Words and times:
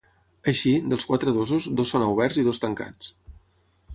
Així, 0.51 0.71
dels 0.93 1.05
quatre 1.09 1.33
dosos, 1.35 1.67
dos 1.81 1.93
són 1.95 2.05
oberts 2.07 2.41
i 2.45 2.47
dos 2.47 2.61
tancats. 2.65 3.13